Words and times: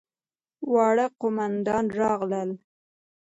واړه 0.73 1.05
قوماندان 1.19 1.85
راغلل. 1.99 2.49